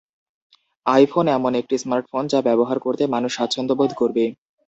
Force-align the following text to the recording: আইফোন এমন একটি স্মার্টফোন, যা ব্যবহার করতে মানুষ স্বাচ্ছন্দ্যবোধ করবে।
আইফোন 0.85 1.25
এমন 1.29 1.51
একটি 1.55 1.75
স্মার্টফোন, 1.77 2.23
যা 2.27 2.39
ব্যবহার 2.41 2.77
করতে 2.79 3.03
মানুষ 3.07 3.31
স্বাচ্ছন্দ্যবোধ 3.35 3.91
করবে। 3.95 4.23